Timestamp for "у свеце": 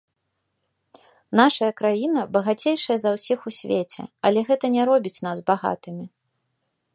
3.51-4.03